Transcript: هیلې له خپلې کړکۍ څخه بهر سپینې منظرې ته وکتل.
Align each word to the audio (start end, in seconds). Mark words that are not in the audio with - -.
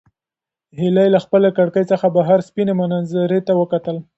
هیلې 0.79 1.05
له 1.13 1.19
خپلې 1.25 1.49
کړکۍ 1.57 1.83
څخه 1.91 2.07
بهر 2.17 2.39
سپینې 2.47 2.73
منظرې 2.79 3.39
ته 3.47 3.53
وکتل. 3.61 3.97